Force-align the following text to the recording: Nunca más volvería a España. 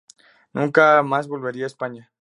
Nunca 0.51 1.03
más 1.03 1.27
volvería 1.27 1.65
a 1.65 1.67
España. 1.67 2.11